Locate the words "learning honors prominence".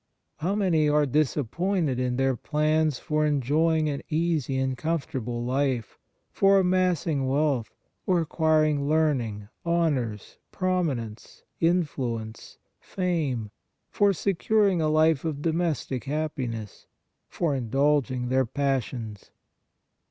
8.89-11.43